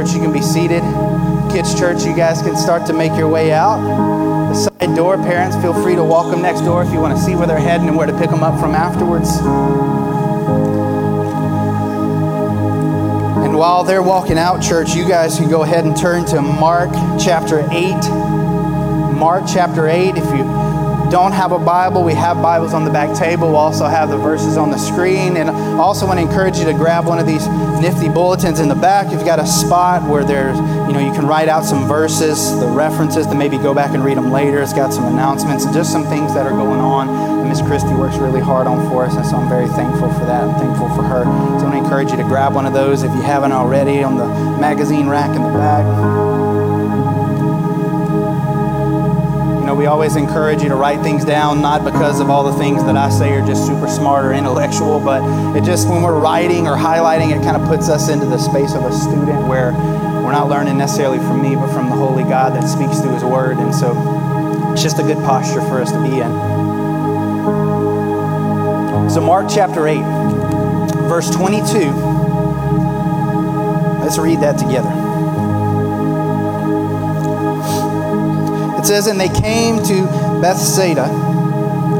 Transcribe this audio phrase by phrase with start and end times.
[0.00, 0.82] church, you can be seated.
[1.52, 3.78] Kids church, you guys can start to make your way out.
[4.48, 7.22] The side door, parents, feel free to walk them next door if you want to
[7.22, 9.28] see where they're heading and where to pick them up from afterwards.
[13.44, 16.90] And while they're walking out, church, you guys can go ahead and turn to Mark
[17.22, 17.92] chapter 8.
[19.18, 20.16] Mark chapter 8.
[20.16, 20.59] If you
[21.10, 23.48] don't have a Bible, we have Bibles on the back table.
[23.48, 25.36] We'll also have the verses on the screen.
[25.36, 27.46] And also want to encourage you to grab one of these
[27.82, 29.10] nifty bulletins in the back.
[29.10, 32.68] You've got a spot where there's, you know, you can write out some verses, the
[32.68, 34.62] references, to maybe go back and read them later.
[34.62, 37.08] It's got some announcements and just some things that are going on.
[37.08, 40.24] And Miss Christie works really hard on for us, and so I'm very thankful for
[40.26, 40.44] that.
[40.44, 41.24] I'm thankful for her.
[41.24, 44.04] So I want to encourage you to grab one of those if you haven't already
[44.04, 44.26] on the
[44.60, 46.29] magazine rack in the back.
[49.80, 52.98] We always encourage you to write things down, not because of all the things that
[52.98, 55.22] I say are just super smart or intellectual, but
[55.56, 58.74] it just, when we're writing or highlighting, it kind of puts us into the space
[58.74, 59.72] of a student where
[60.22, 63.24] we're not learning necessarily from me, but from the Holy God that speaks through His
[63.24, 63.56] Word.
[63.56, 63.94] And so
[64.70, 66.30] it's just a good posture for us to be in.
[69.08, 70.02] So, Mark chapter 8,
[71.08, 71.90] verse 22.
[74.02, 75.09] Let's read that together.
[78.80, 80.06] It says, And they came to
[80.40, 81.04] Bethsaida,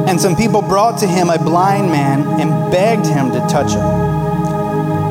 [0.09, 3.85] and some people brought to him a blind man and begged him to touch him.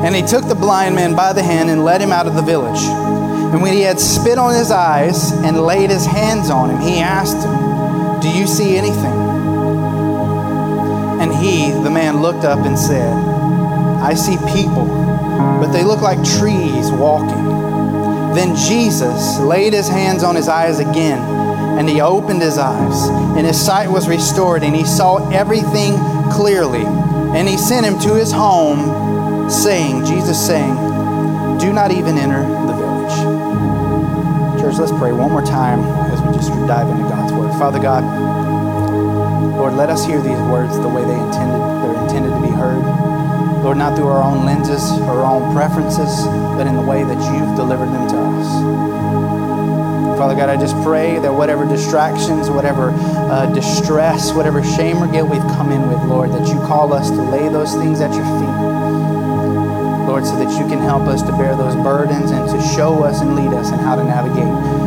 [0.04, 2.42] And he took the blind man by the hand and led him out of the
[2.42, 2.82] village.
[2.82, 6.98] And when he had spit on his eyes and laid his hands on him, he
[6.98, 9.14] asked him, Do you see anything?
[11.20, 13.12] And he, the man, looked up and said,
[14.02, 14.86] I see people,
[15.60, 17.44] but they look like trees walking.
[18.34, 21.39] Then Jesus laid his hands on his eyes again
[21.80, 25.96] and he opened his eyes, and his sight was restored, and he saw everything
[26.30, 26.84] clearly.
[26.84, 30.74] And he sent him to his home, saying, Jesus saying,
[31.56, 34.60] Do not even enter the village.
[34.60, 35.80] Church, let's pray one more time
[36.12, 37.48] as we just dive into God's word.
[37.58, 38.04] Father God,
[39.56, 42.84] Lord, let us hear these words the way they intended, they're intended to be heard.
[43.64, 46.26] Lord, not through our own lenses or our own preferences,
[46.60, 48.39] but in the way that you've delivered them to us.
[50.20, 55.30] Father God, I just pray that whatever distractions, whatever uh, distress, whatever shame or guilt
[55.30, 58.26] we've come in with, Lord, that you call us to lay those things at your
[58.36, 60.06] feet.
[60.06, 63.22] Lord, so that you can help us to bear those burdens and to show us
[63.22, 64.79] and lead us in how to navigate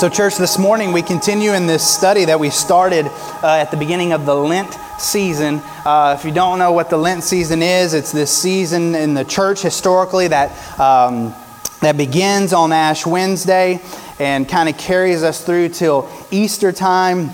[0.00, 3.76] So, church, this morning we continue in this study that we started uh, at the
[3.76, 5.60] beginning of the Lent season.
[5.84, 9.26] Uh, if you don't know what the Lent season is, it's this season in the
[9.26, 11.34] church historically that, um,
[11.82, 13.78] that begins on Ash Wednesday
[14.18, 17.28] and kind of carries us through till Easter time.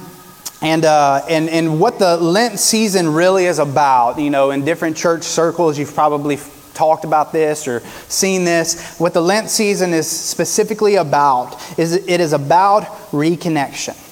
[0.60, 4.96] And, uh, and, and what the Lent season really is about, you know, in different
[4.96, 6.36] church circles, you've probably
[6.76, 8.96] talked about this or seen this.
[8.98, 14.05] What the Lent season is specifically about is it is about reconnection.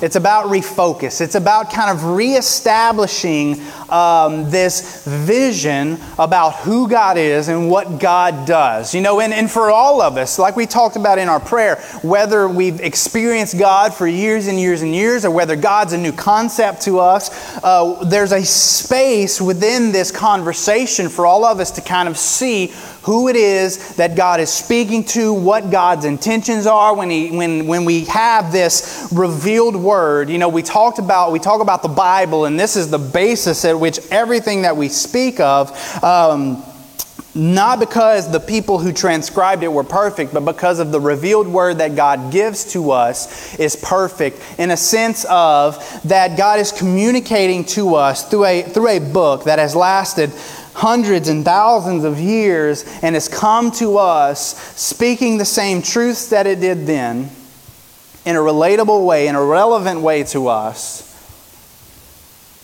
[0.00, 1.20] It's about refocus.
[1.20, 8.46] It's about kind of reestablishing um, this vision about who God is and what God
[8.46, 8.94] does.
[8.94, 11.76] You know, and, and for all of us, like we talked about in our prayer,
[12.02, 16.12] whether we've experienced God for years and years and years or whether God's a new
[16.12, 21.80] concept to us, uh, there's a space within this conversation for all of us to
[21.80, 22.72] kind of see
[23.08, 27.66] who it is that God is speaking to, what God's intentions are when, he, when,
[27.66, 30.28] when we have this revealed word.
[30.28, 33.64] You know, we talked about, we talk about the Bible, and this is the basis
[33.64, 35.70] at which everything that we speak of,
[36.04, 36.62] um,
[37.34, 41.78] not because the people who transcribed it were perfect, but because of the revealed word
[41.78, 47.64] that God gives to us is perfect in a sense of that God is communicating
[47.66, 50.30] to us through a, through a book that has lasted
[50.78, 56.46] hundreds and thousands of years and has come to us speaking the same truths that
[56.46, 57.28] it did then
[58.24, 61.04] in a relatable way, in a relevant way to us.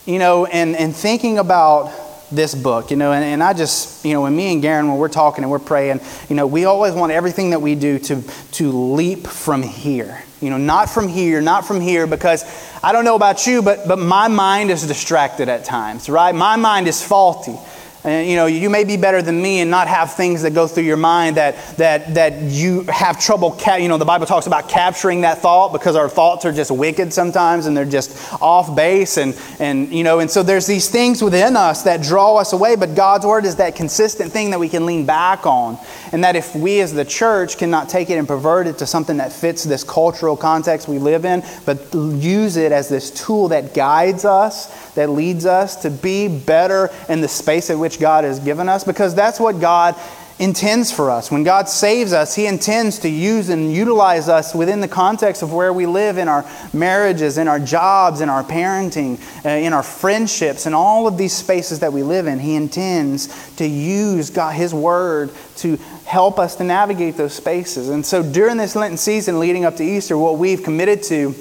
[0.07, 1.93] You know, and, and thinking about
[2.31, 4.99] this book, you know, and, and I just, you know, when me and Garen, when
[4.99, 8.23] we're talking and we're praying, you know, we always want everything that we do to,
[8.53, 10.23] to leap from here.
[10.41, 12.45] You know, not from here, not from here, because
[12.81, 16.33] I don't know about you, but, but my mind is distracted at times, right?
[16.33, 17.59] My mind is faulty.
[18.05, 20.67] And, you know, you may be better than me and not have things that go
[20.67, 24.47] through your mind that, that, that you have trouble, ca- you know, the Bible talks
[24.47, 28.77] about capturing that thought because our thoughts are just wicked sometimes and they're just off
[28.77, 29.17] base.
[29.17, 32.77] And, and, you know, and so there's these things within us that draw us away,
[32.77, 35.79] but God's word is that consistent thing that we can lean back on.
[36.13, 39.17] And that if we as the church cannot take it and pervert it to something
[39.17, 43.73] that fits this cultural context we live in, but use it as this tool that
[43.73, 48.39] guides us, that leads us to be better in the space in which God has
[48.39, 49.95] given us, because that's what God
[50.39, 51.31] intends for us.
[51.31, 55.53] When God saves us, He intends to use and utilize us within the context of
[55.53, 59.85] where we live in our marriages, in our jobs, in our parenting, uh, in our
[59.85, 62.41] friendships, in all of these spaces that we live in.
[62.41, 67.89] He intends to use God, His Word to help us to navigate those spaces.
[67.89, 71.35] And so during this Lenten season leading up to Easter, what we've committed to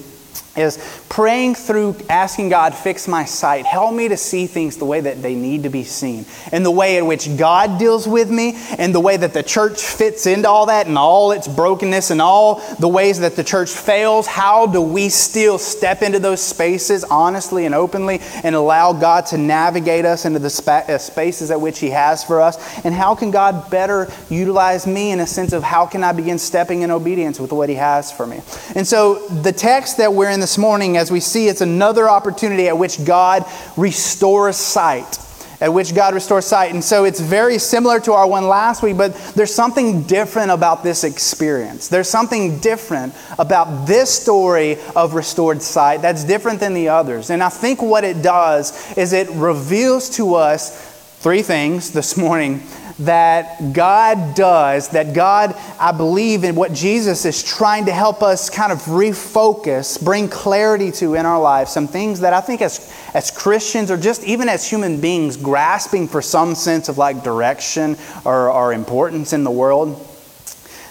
[0.55, 0.77] is
[1.09, 3.65] praying through asking God, fix my sight.
[3.65, 6.25] Help me to see things the way that they need to be seen.
[6.51, 9.81] And the way in which God deals with me, and the way that the church
[9.81, 13.71] fits into all that, and all its brokenness, and all the ways that the church
[13.71, 14.27] fails.
[14.27, 19.37] How do we still step into those spaces honestly and openly and allow God to
[19.37, 22.85] navigate us into the uh, spaces at which He has for us?
[22.85, 26.37] And how can God better utilize me in a sense of how can I begin
[26.37, 28.41] stepping in obedience with what He has for me?
[28.75, 32.67] And so the text that we're in this morning, as we see, it's another opportunity
[32.67, 33.45] at which God
[33.77, 35.17] restores sight.
[35.61, 36.73] At which God restores sight.
[36.73, 40.83] And so it's very similar to our one last week, but there's something different about
[40.83, 41.87] this experience.
[41.87, 47.29] There's something different about this story of restored sight that's different than the others.
[47.29, 52.61] And I think what it does is it reveals to us three things this morning
[52.99, 58.49] that God does, that God, I believe in what Jesus is trying to help us
[58.49, 61.71] kind of refocus, bring clarity to in our lives.
[61.71, 66.07] Some things that I think as, as Christians or just even as human beings grasping
[66.07, 70.09] for some sense of like direction or, or importance in the world.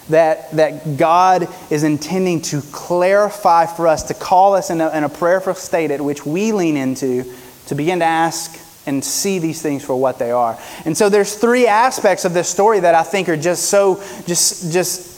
[0.09, 5.05] That, that God is intending to clarify for us, to call us in a, in
[5.05, 7.33] a prayerful state at which we lean into
[7.67, 10.59] to begin to ask and see these things for what they are.
[10.85, 14.73] And so there's three aspects of this story that I think are just so just
[14.73, 15.12] just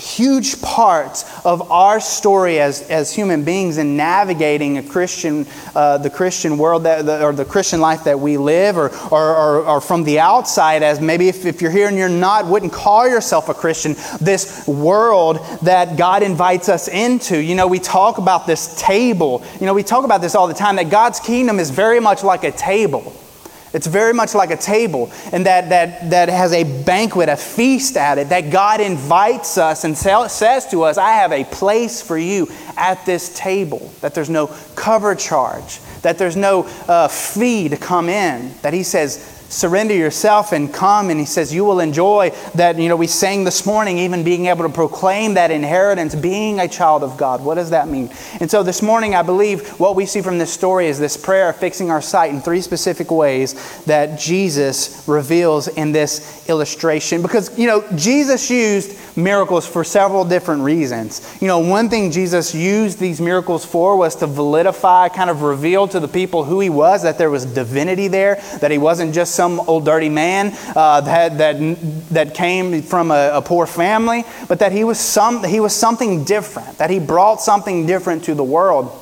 [0.00, 6.10] huge parts of our story as, as human beings in navigating a Christian, uh, the
[6.10, 9.80] Christian world that, the, or the Christian life that we live, or, or, or, or,
[9.80, 13.48] from the outside, as maybe if, if you're here and you're not, wouldn't call yourself
[13.48, 17.38] a Christian, this world that God invites us into.
[17.38, 19.44] You know, we talk about this table.
[19.60, 22.24] You know, we talk about this all the time that God's kingdom is very much
[22.24, 23.12] like a table.
[23.72, 27.96] It's very much like a table, and that, that, that has a banquet, a feast
[27.96, 32.18] at it, that God invites us and says to us, I have a place for
[32.18, 37.76] you at this table, that there's no cover charge, that there's no uh, fee to
[37.76, 42.30] come in, that He says, surrender yourself and come and he says you will enjoy
[42.54, 46.60] that you know we sang this morning even being able to proclaim that inheritance being
[46.60, 47.42] a child of god.
[47.42, 48.10] What does that mean?
[48.40, 51.52] And so this morning i believe what we see from this story is this prayer
[51.52, 57.20] fixing our sight in three specific ways that jesus reveals in this illustration.
[57.20, 61.36] Because you know jesus used miracles for several different reasons.
[61.40, 65.88] You know one thing jesus used these miracles for was to validify kind of reveal
[65.88, 69.39] to the people who he was that there was divinity there that he wasn't just
[69.40, 71.56] some old dirty man uh, that, that,
[72.10, 76.24] that came from a, a poor family, but that he was, some, he was something
[76.24, 78.92] different, that he brought something different to the world.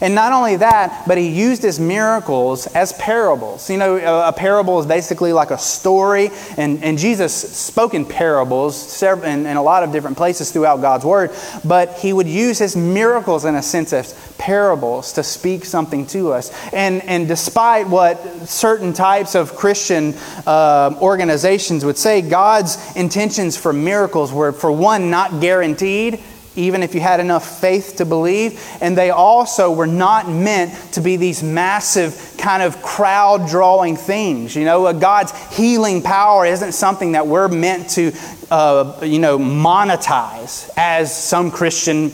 [0.00, 3.68] And not only that, but he used his miracles as parables.
[3.70, 9.02] You know, a, parable is basically like a story, and, and Jesus spoke in parables
[9.02, 11.30] in, in a lot of different places throughout God's Word,
[11.64, 16.32] but he would use his miracles in a sense as parables to speak something to
[16.32, 16.50] us.
[16.72, 20.14] And, and despite what certain types of Christian
[20.46, 26.20] uh, organizations would say, God's intentions for miracles were, for one, not guaranteed
[26.56, 28.60] even if you had enough faith to believe.
[28.80, 34.54] And they also were not meant to be these massive kind of crowd drawing things.
[34.56, 38.12] You know, God's healing power isn't something that we're meant to,
[38.50, 42.10] uh, you know, monetize as some Christian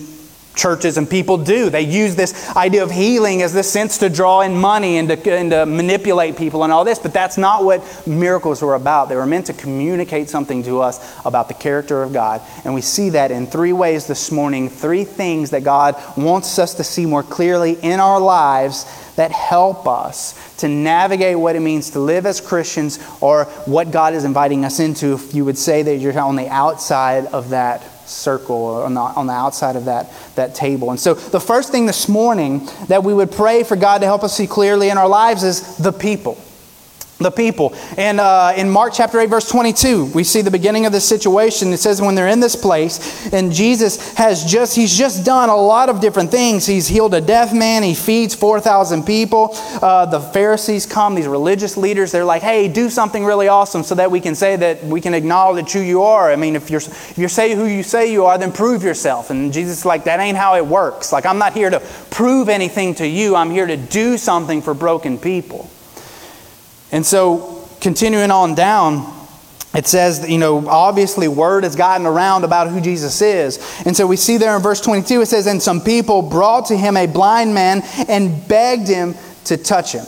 [0.59, 1.71] churches and people do.
[1.71, 5.33] They use this idea of healing as this sense to draw in money and to,
[5.33, 9.09] and to, manipulate people and all this, but that's not what miracles were about.
[9.09, 12.43] They were meant to communicate something to us about the character of God.
[12.65, 16.75] And we see that in three ways this morning three things that God wants us
[16.75, 18.85] to see more clearly in our lives
[19.15, 24.15] that help us to navigate what it means to live as Christians or what God
[24.15, 27.98] is inviting us into if you would say that you're on the outside of that
[28.09, 30.91] circle on the, on the outside of that, that table.
[30.91, 34.25] And so, the first thing this morning that we would pray for God to help
[34.25, 36.39] us see clearly in our lives is the people.
[37.19, 37.75] The people.
[37.97, 41.73] And uh, in Mark chapter 8, verse 22, we see the beginning of this situation.
[41.73, 45.57] It says when they're in this place, and Jesus has just, he's just done a
[45.57, 46.65] lot of different things.
[46.67, 49.51] He's healed a deaf man, he feeds 4,000 people.
[49.83, 53.95] Uh, the Pharisees come, these religious leaders, they're like, hey, do something really awesome so
[53.97, 56.31] that we can say that we can acknowledge who you are.
[56.31, 59.31] I mean, if you're, if you're say who you say you are, then prove yourself.
[59.31, 61.13] And Jesus is like, that ain't how it works.
[61.13, 64.73] Like, I'm not here to prove anything to you, I'm here to do something for
[64.73, 65.69] broken people.
[66.91, 69.15] And so, continuing on down,
[69.75, 73.59] it says, you know, obviously word has gotten around about who Jesus is.
[73.85, 76.77] And so we see there in verse 22, it says, And some people brought to
[76.77, 79.15] him a blind man and begged him
[79.45, 80.07] to touch him.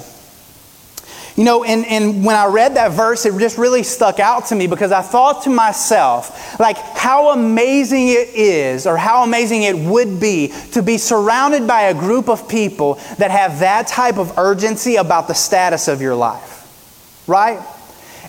[1.36, 4.54] You know, and, and when I read that verse, it just really stuck out to
[4.54, 9.76] me because I thought to myself, like, how amazing it is, or how amazing it
[9.76, 14.36] would be to be surrounded by a group of people that have that type of
[14.36, 16.49] urgency about the status of your life
[17.30, 17.60] right?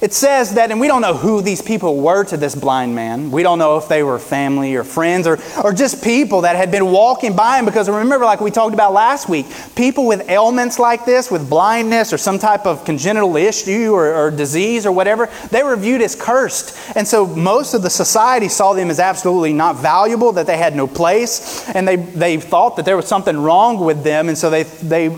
[0.01, 3.29] It says that, and we don't know who these people were to this blind man.
[3.29, 6.71] We don't know if they were family or friends or, or just people that had
[6.71, 7.65] been walking by him.
[7.65, 12.11] Because remember, like we talked about last week, people with ailments like this, with blindness
[12.11, 16.15] or some type of congenital issue or, or disease or whatever, they were viewed as
[16.15, 16.75] cursed.
[16.97, 20.75] And so most of the society saw them as absolutely not valuable, that they had
[20.75, 24.29] no place, and they, they thought that there was something wrong with them.
[24.29, 25.09] And so they, they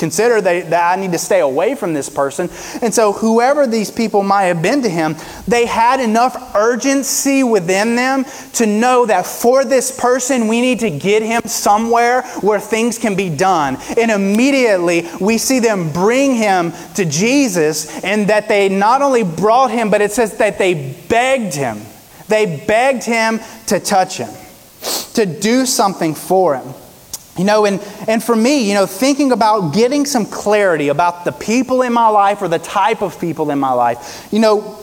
[0.00, 2.48] consider that, that I need to stay away from this person.
[2.82, 5.14] And so, whoever these people might have been to him,
[5.46, 10.90] they had enough urgency within them to know that for this person, we need to
[10.90, 13.76] get him somewhere where things can be done.
[13.98, 19.70] And immediately, we see them bring him to Jesus, and that they not only brought
[19.70, 21.78] him, but it says that they begged him.
[22.28, 24.30] They begged him to touch him,
[25.14, 26.74] to do something for him.
[27.40, 31.32] You know, and, and for me, you know, thinking about getting some clarity about the
[31.32, 34.76] people in my life or the type of people in my life, you know,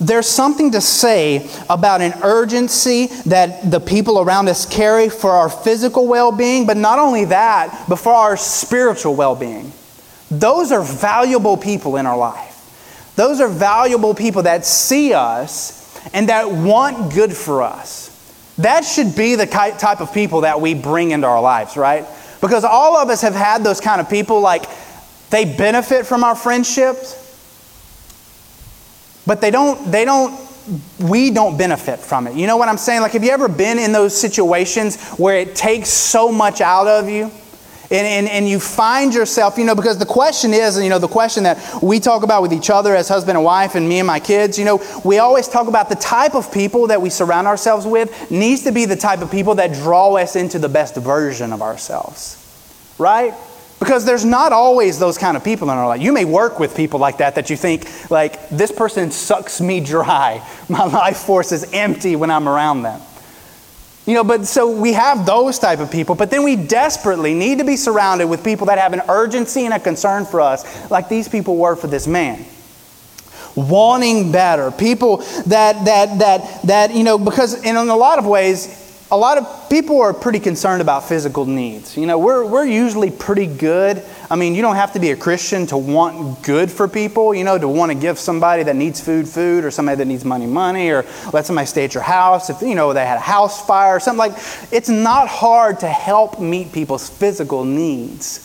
[0.00, 5.48] there's something to say about an urgency that the people around us carry for our
[5.48, 9.72] physical well being, but not only that, but for our spiritual well being.
[10.32, 13.12] Those are valuable people in our life.
[13.14, 18.08] Those are valuable people that see us and that want good for us.
[18.58, 22.04] That should be the type of people that we bring into our lives, right?
[22.40, 24.64] Because all of us have had those kind of people, like
[25.30, 27.24] they benefit from our friendships,
[29.26, 30.38] but they don't, they don't,
[30.98, 32.34] we don't benefit from it.
[32.34, 33.00] You know what I'm saying?
[33.00, 37.08] Like, have you ever been in those situations where it takes so much out of
[37.08, 37.30] you?
[37.90, 41.08] And, and, and you find yourself, you know, because the question is, you know, the
[41.08, 44.06] question that we talk about with each other as husband and wife and me and
[44.06, 47.46] my kids, you know, we always talk about the type of people that we surround
[47.46, 50.96] ourselves with needs to be the type of people that draw us into the best
[50.96, 52.34] version of ourselves.
[52.98, 53.32] Right?
[53.78, 56.02] Because there's not always those kind of people in our life.
[56.02, 59.80] You may work with people like that that you think, like, this person sucks me
[59.80, 60.46] dry.
[60.68, 63.00] My life force is empty when I'm around them.
[64.08, 67.58] You know, but so we have those type of people, but then we desperately need
[67.58, 71.10] to be surrounded with people that have an urgency and a concern for us, like
[71.10, 72.46] these people were for this man.
[73.54, 78.87] Wanting better, people that that that that you know, because in a lot of ways,
[79.10, 81.96] a lot of people are pretty concerned about physical needs.
[81.96, 84.02] You know, we're, we're usually pretty good.
[84.30, 87.42] I mean, you don't have to be a Christian to want good for people, you
[87.42, 90.44] know, to want to give somebody that needs food, food, or somebody that needs money,
[90.44, 93.66] money, or let somebody stay at your house if, you know, they had a house
[93.66, 94.32] fire or something like
[94.70, 98.44] It's not hard to help meet people's physical needs.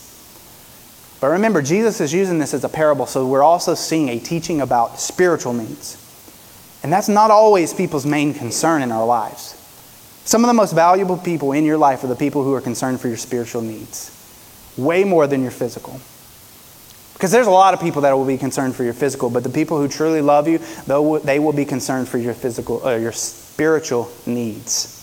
[1.20, 4.62] But remember, Jesus is using this as a parable, so we're also seeing a teaching
[4.62, 5.98] about spiritual needs.
[6.84, 9.60] And that's not always people's main concern in our lives.
[10.26, 13.02] Some of the most valuable people in your life are the people who are concerned
[13.02, 14.12] for your spiritual needs,
[14.78, 16.00] way more than your physical.
[17.14, 19.50] Because there's a lot of people that will be concerned for your physical, but the
[19.50, 20.60] people who truly love you,
[21.24, 25.00] they will be concerned for your physical, uh, your spiritual needs.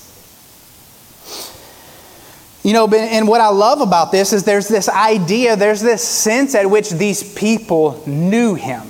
[2.63, 6.55] You know, and what I love about this is there's this idea, there's this sense
[6.55, 8.83] at which these people knew him.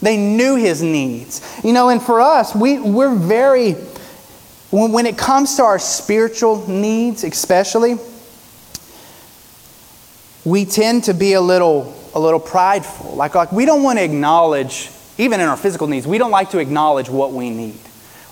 [0.00, 1.40] They knew his needs.
[1.62, 3.76] You know, and for us, we, we're very
[4.72, 7.98] when, it comes to our spiritual needs, especially,
[10.46, 13.14] we tend to be a little, a little prideful.
[13.14, 16.50] Like, like we don't want to acknowledge, even in our physical needs, we don't like
[16.50, 17.78] to acknowledge what we need.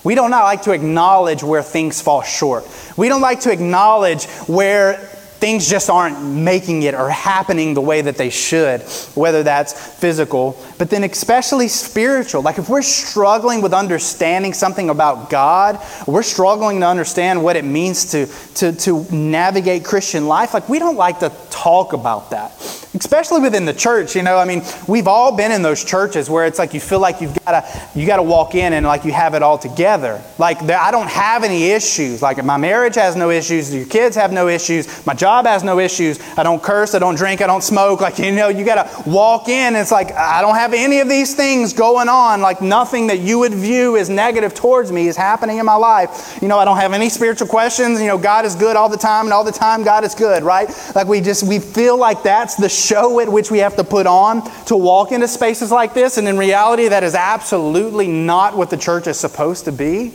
[0.02, 2.66] We don't like to acknowledge where things fall short.
[2.96, 4.94] We don't like to acknowledge where
[5.40, 8.80] things just aren't making it or happening the way that they should,
[9.14, 12.40] whether that's physical, but then especially spiritual.
[12.40, 17.66] Like if we're struggling with understanding something about God, we're struggling to understand what it
[17.66, 22.52] means to, to, to navigate Christian life, like we don't like to talk about that.
[22.94, 26.44] Especially within the church, you know, I mean, we've all been in those churches where
[26.44, 29.04] it's like you feel like you've got to you got to walk in and like
[29.04, 30.20] you have it all together.
[30.38, 32.20] Like I don't have any issues.
[32.20, 35.78] Like my marriage has no issues, your kids have no issues, my job has no
[35.78, 36.18] issues.
[36.36, 38.00] I don't curse, I don't drink, I don't smoke.
[38.00, 41.08] Like you know, you got to walk in it's like I don't have any of
[41.08, 42.40] these things going on.
[42.40, 46.38] Like nothing that you would view as negative towards me is happening in my life.
[46.40, 48.00] You know, I don't have any spiritual questions.
[48.00, 50.42] You know, God is good all the time and all the time God is good,
[50.42, 50.68] right?
[50.94, 54.06] Like we just we feel like that's the show at which we have to put
[54.06, 58.70] on to walk into spaces like this and in reality that is absolutely not what
[58.70, 60.12] the church is supposed to be.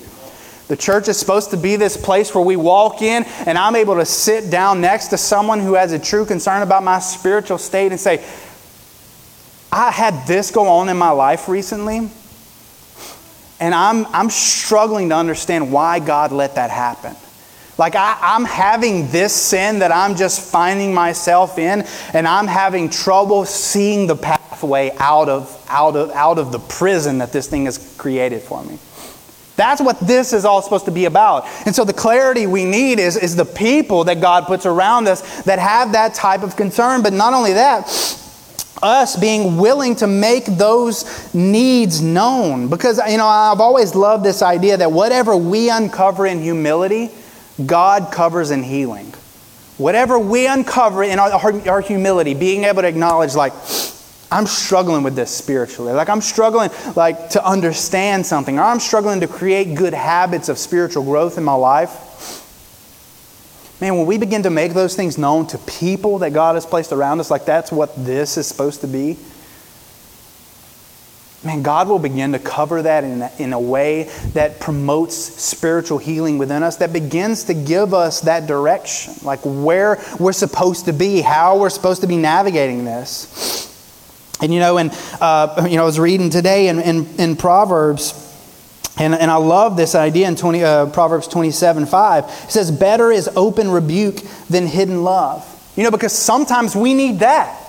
[0.67, 3.95] The church is supposed to be this place where we walk in and I'm able
[3.95, 7.91] to sit down next to someone who has a true concern about my spiritual state
[7.91, 8.25] and say,
[9.75, 12.09] I had this go on in my life recently,
[13.59, 17.13] and I'm, I'm struggling to understand why God let that happen.
[17.77, 22.89] Like, I, I'm having this sin that I'm just finding myself in, and I'm having
[22.89, 27.65] trouble seeing the pathway out of, out of, out of the prison that this thing
[27.65, 28.79] has created for me.
[29.57, 31.47] That's what this is all supposed to be about.
[31.65, 35.43] And so the clarity we need is, is the people that God puts around us
[35.43, 37.03] that have that type of concern.
[37.03, 38.21] But not only that,
[38.81, 42.67] us being willing to make those needs known.
[42.67, 47.09] Because, you know, I've always loved this idea that whatever we uncover in humility,
[47.65, 49.13] God covers in healing.
[49.77, 53.53] Whatever we uncover in our, our, our humility, being able to acknowledge, like,
[54.31, 55.93] I'm struggling with this spiritually.
[55.93, 60.57] Like I'm struggling like to understand something or I'm struggling to create good habits of
[60.57, 62.04] spiritual growth in my life.
[63.81, 66.93] Man, when we begin to make those things known to people that God has placed
[66.93, 69.17] around us, like that's what this is supposed to be,
[71.43, 74.03] man, God will begin to cover that in a, in a way
[74.33, 80.01] that promotes spiritual healing within us, that begins to give us that direction, like where
[80.19, 83.61] we're supposed to be, how we're supposed to be navigating this.
[84.41, 84.91] And you know, and
[85.21, 88.24] uh, you know, I was reading today in, in, in Proverbs,
[88.97, 92.23] and, and I love this idea in 20, uh, Proverbs 27 5.
[92.23, 94.17] It says, Better is open rebuke
[94.49, 95.51] than hidden love.
[95.75, 97.61] You know, because sometimes we need that.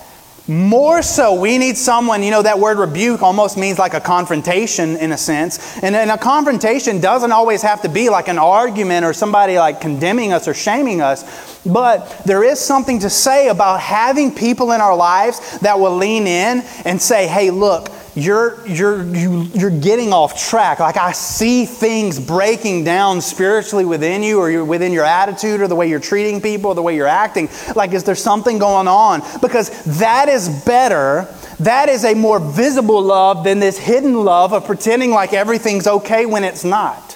[0.49, 4.95] More so, we need someone, you know, that word rebuke almost means like a confrontation
[4.95, 5.77] in a sense.
[5.83, 9.81] And, and a confrontation doesn't always have to be like an argument or somebody like
[9.81, 11.61] condemning us or shaming us.
[11.65, 16.27] But there is something to say about having people in our lives that will lean
[16.27, 20.79] in and say, hey, look, you're, you're, you, you're getting off track.
[20.79, 25.75] Like I see things breaking down spiritually within you or within your attitude or the
[25.75, 27.47] way you're treating people or the way you're acting.
[27.75, 29.21] Like, is there something going on?
[29.39, 31.27] Because that is better.
[31.59, 36.25] That is a more visible love than this hidden love of pretending like everything's okay
[36.25, 37.06] when it's not.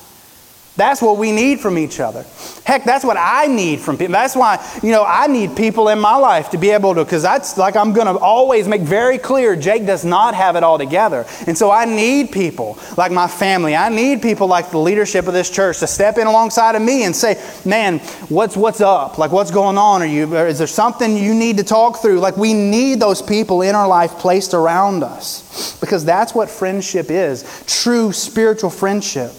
[0.77, 2.25] That's what we need from each other.
[2.63, 4.13] Heck, that's what I need from people.
[4.13, 7.21] That's why, you know, I need people in my life to be able to, because
[7.21, 10.77] that's like I'm going to always make very clear Jake does not have it all
[10.77, 11.25] together.
[11.45, 13.75] And so I need people like my family.
[13.75, 17.03] I need people like the leadership of this church to step in alongside of me
[17.03, 19.17] and say, man, what's, what's up?
[19.17, 20.01] Like, what's going on?
[20.01, 22.21] Are you, is there something you need to talk through?
[22.21, 27.11] Like, we need those people in our life placed around us because that's what friendship
[27.11, 29.33] is true spiritual friendship.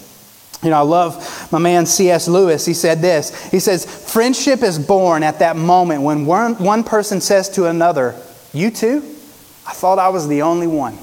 [0.63, 2.27] You know, I love my man C.S.
[2.27, 2.65] Lewis.
[2.65, 7.21] He said this He says, Friendship is born at that moment when one, one person
[7.21, 8.15] says to another,
[8.53, 8.97] You too?
[9.65, 10.97] I thought I was the only one.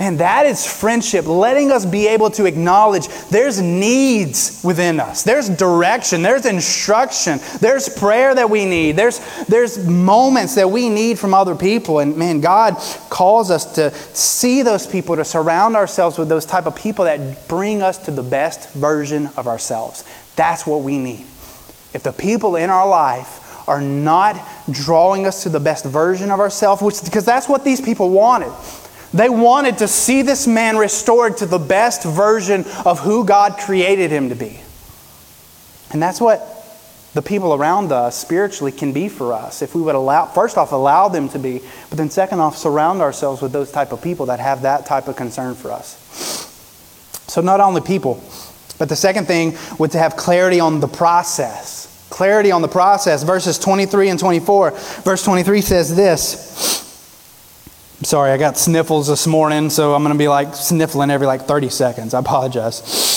[0.00, 5.24] Man, that is friendship, letting us be able to acknowledge there's needs within us.
[5.24, 11.18] There's direction, there's instruction, there's prayer that we need, there's, there's moments that we need
[11.18, 11.98] from other people.
[11.98, 12.76] And man, God
[13.10, 17.46] calls us to see those people, to surround ourselves with those type of people that
[17.46, 20.04] bring us to the best version of ourselves.
[20.34, 21.26] That's what we need.
[21.92, 26.40] If the people in our life are not drawing us to the best version of
[26.40, 28.52] ourselves, which because that's what these people wanted.
[29.12, 34.10] They wanted to see this man restored to the best version of who God created
[34.10, 34.60] him to be.
[35.92, 36.46] And that's what
[37.14, 40.70] the people around us spiritually can be for us if we would allow first off
[40.70, 44.26] allow them to be but then second off surround ourselves with those type of people
[44.26, 45.96] that have that type of concern for us.
[47.26, 48.22] So not only people
[48.78, 51.86] but the second thing would to have clarity on the process.
[52.08, 53.24] Clarity on the process.
[53.24, 54.70] Verses 23 and 24
[55.02, 56.49] verse 23 says this
[58.02, 61.42] Sorry, I got sniffles this morning, so I'm going to be like sniffling every like
[61.42, 62.14] 30 seconds.
[62.14, 63.09] I apologize.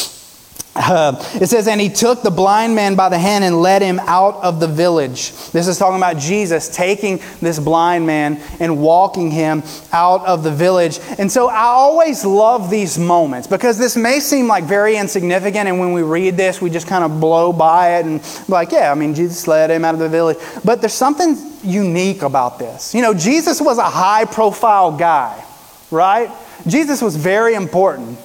[0.75, 3.99] Uh, it says, and he took the blind man by the hand and led him
[3.99, 5.31] out of the village.
[5.51, 10.51] This is talking about Jesus taking this blind man and walking him out of the
[10.51, 10.99] village.
[11.19, 15.69] And so I always love these moments because this may seem like very insignificant.
[15.69, 18.91] And when we read this, we just kind of blow by it and like, yeah,
[18.91, 20.37] I mean, Jesus led him out of the village.
[20.65, 22.95] But there's something unique about this.
[22.95, 25.43] You know, Jesus was a high profile guy,
[25.91, 26.31] right?
[26.65, 28.17] Jesus was very important.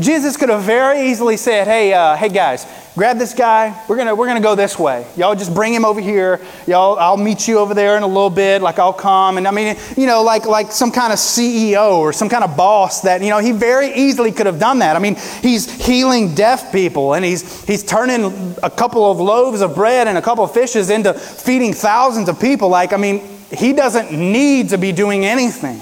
[0.00, 3.80] Jesus could have very easily said, hey, uh, hey guys, grab this guy.
[3.88, 5.06] We're going we're gonna go this way.
[5.16, 6.40] Y'all just bring him over here.
[6.66, 8.60] Y'all, I'll meet you over there in a little bit.
[8.60, 9.38] Like, I'll come.
[9.38, 12.56] And I mean, you know, like, like some kind of CEO or some kind of
[12.56, 14.96] boss that, you know, he very easily could have done that.
[14.96, 19.76] I mean, he's healing deaf people and he's, he's turning a couple of loaves of
[19.76, 22.68] bread and a couple of fishes into feeding thousands of people.
[22.68, 25.80] Like, I mean, he doesn't need to be doing anything.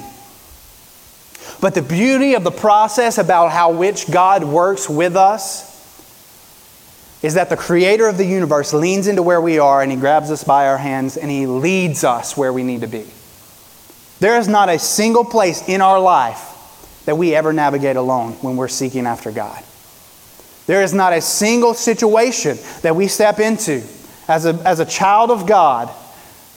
[1.62, 5.70] But the beauty of the process about how which God works with us
[7.22, 10.32] is that the creator of the universe leans into where we are and he grabs
[10.32, 13.06] us by our hands and he leads us where we need to be.
[14.18, 18.56] There is not a single place in our life that we ever navigate alone when
[18.56, 19.62] we're seeking after God.
[20.66, 23.84] There is not a single situation that we step into
[24.26, 25.94] as a, as a child of God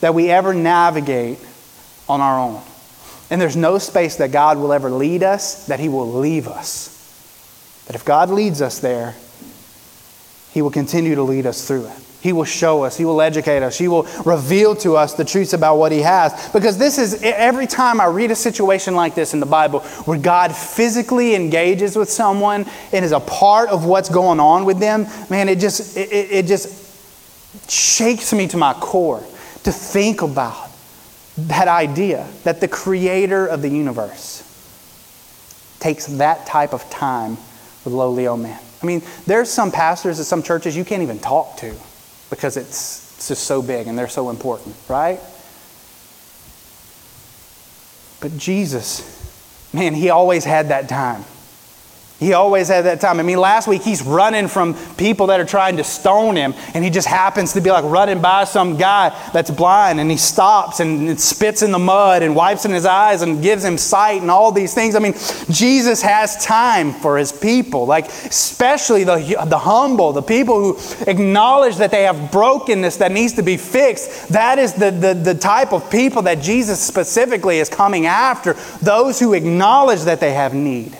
[0.00, 1.38] that we ever navigate
[2.08, 2.60] on our own.
[3.30, 6.92] And there's no space that God will ever lead us that He will leave us.
[7.86, 9.14] But if God leads us there,
[10.52, 12.06] He will continue to lead us through it.
[12.20, 15.52] He will show us, He will educate us, He will reveal to us the truths
[15.52, 16.50] about what He has.
[16.52, 20.18] Because this is every time I read a situation like this in the Bible where
[20.18, 25.06] God physically engages with someone and is a part of what's going on with them,
[25.30, 26.84] man, it just, it, it just
[27.70, 29.20] shakes me to my core
[29.64, 30.65] to think about
[31.38, 34.42] that idea that the creator of the universe
[35.80, 37.32] takes that type of time
[37.84, 38.60] with lowly old man.
[38.82, 41.74] I mean, there's some pastors at some churches you can't even talk to
[42.30, 45.20] because it's, it's just so big and they're so important, right?
[48.20, 49.02] But Jesus,
[49.72, 51.24] man, he always had that time.
[52.18, 53.20] He always had that time.
[53.20, 56.82] I mean, last week he's running from people that are trying to stone him, and
[56.82, 60.80] he just happens to be like running by some guy that's blind, and he stops
[60.80, 64.30] and spits in the mud and wipes in his eyes and gives him sight and
[64.30, 64.94] all these things.
[64.94, 65.12] I mean,
[65.50, 71.76] Jesus has time for his people, like especially the, the humble, the people who acknowledge
[71.76, 74.30] that they have brokenness that needs to be fixed.
[74.30, 79.20] That is the, the, the type of people that Jesus specifically is coming after, those
[79.20, 80.96] who acknowledge that they have need.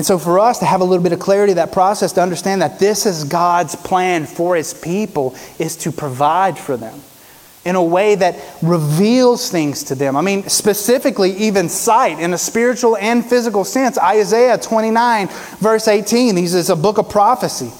[0.00, 2.62] And so, for us to have a little bit of clarity, that process, to understand
[2.62, 7.02] that this is God's plan for His people, is to provide for them
[7.66, 10.16] in a way that reveals things to them.
[10.16, 13.98] I mean, specifically, even sight in a spiritual and physical sense.
[13.98, 17.70] Isaiah 29, verse 18, this is a book of prophecy.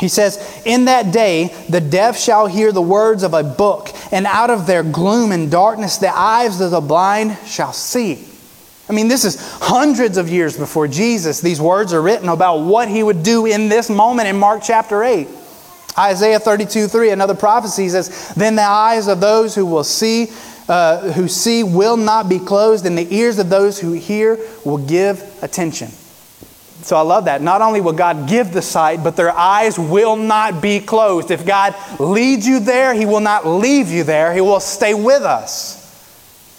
[0.00, 4.26] He says, In that day, the deaf shall hear the words of a book, and
[4.26, 8.26] out of their gloom and darkness, the eyes of the blind shall see.
[8.90, 11.40] I mean, this is hundreds of years before Jesus.
[11.40, 15.04] These words are written about what he would do in this moment in Mark chapter
[15.04, 15.28] 8.
[15.96, 20.32] Isaiah 32 3, another prophecy says, Then the eyes of those who will see,
[20.68, 24.78] uh, who see will not be closed, and the ears of those who hear will
[24.78, 25.90] give attention.
[26.82, 27.42] So I love that.
[27.42, 31.30] Not only will God give the sight, but their eyes will not be closed.
[31.30, 35.22] If God leads you there, He will not leave you there, He will stay with
[35.22, 35.79] us.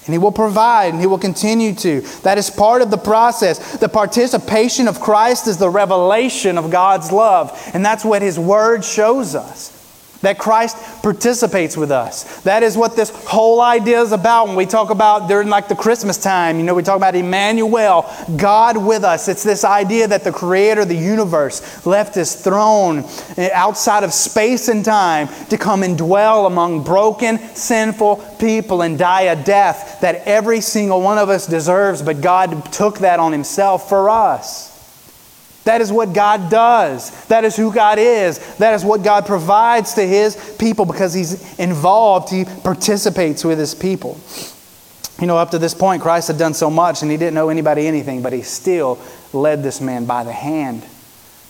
[0.05, 2.01] And He will provide and He will continue to.
[2.23, 3.77] That is part of the process.
[3.77, 7.59] The participation of Christ is the revelation of God's love.
[7.73, 9.80] And that's what His Word shows us
[10.21, 12.41] that Christ participates with us.
[12.41, 15.75] That is what this whole idea is about when we talk about during like the
[15.75, 16.57] Christmas time.
[16.57, 19.27] You know, we talk about Emmanuel, God with us.
[19.27, 23.03] It's this idea that the creator of the universe left his throne
[23.37, 28.97] eh, outside of space and time to come and dwell among broken, sinful people and
[28.97, 33.31] die a death that every single one of us deserves, but God took that on
[33.31, 34.70] himself for us.
[35.63, 37.25] That is what God does.
[37.27, 38.39] That is who God is.
[38.57, 42.31] That is what God provides to His people because He's involved.
[42.31, 44.19] He participates with His people.
[45.19, 47.49] You know, up to this point, Christ had done so much and He didn't know
[47.49, 48.99] anybody anything, but He still
[49.33, 50.83] led this man by the hand,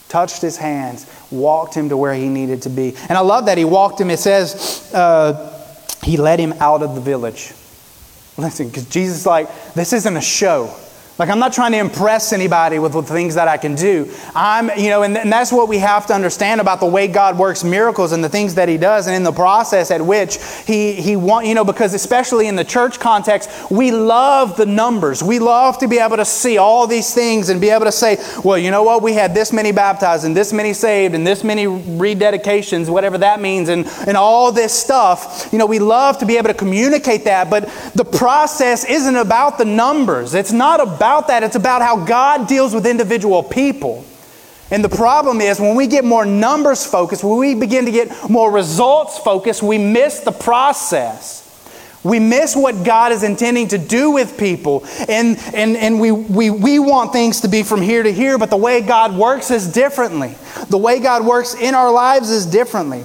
[0.10, 2.95] touched his hands, walked him to where he needed to be.
[3.10, 4.10] And I love that He walked him.
[4.10, 5.58] It says, uh,
[6.04, 7.54] He led him out of the village.
[8.38, 10.76] Listen, because Jesus like, this isn't a show.
[11.21, 14.12] Like, I'm not trying to impress anybody with the things that I can do.
[14.34, 17.38] I'm, you know, and, and that's what we have to understand about the way God
[17.38, 20.93] works miracles and the things that He does, and in the process at which He,
[20.93, 25.21] he want, you know, because especially in the church context, we love the numbers.
[25.21, 28.17] We love to be able to see all these things and be able to say,
[28.43, 31.43] well, you know what, we had this many baptized and this many saved and this
[31.43, 35.49] many rededications, whatever that means, and, and all this stuff.
[35.51, 39.60] You know, we love to be able to communicate that, but the process isn't about
[39.60, 40.34] the numbers.
[40.34, 44.06] It's not about about that, it's about how God deals with individual people.
[44.69, 48.30] And the problem is when we get more numbers focused, when we begin to get
[48.30, 51.39] more results focused, we miss the process.
[52.02, 54.86] We miss what God is intending to do with people.
[55.10, 58.50] And, and, and we, we, we want things to be from here to here, but
[58.50, 60.36] the way God works is differently.
[60.69, 63.04] The way God works in our lives is differently.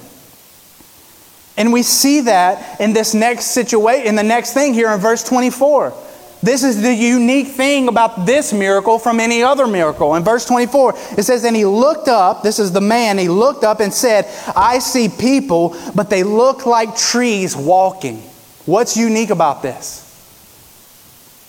[1.56, 5.24] And we see that in this next situation, in the next thing here in verse
[5.24, 6.05] 24.
[6.46, 10.14] This is the unique thing about this miracle from any other miracle.
[10.14, 13.64] In verse 24, it says, And he looked up, this is the man, he looked
[13.64, 18.18] up and said, I see people, but they look like trees walking.
[18.64, 20.04] What's unique about this?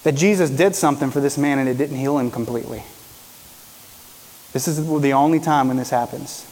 [0.02, 2.82] That Jesus did something for this man and it didn't heal him completely.
[4.52, 6.44] This is the only time when this happens.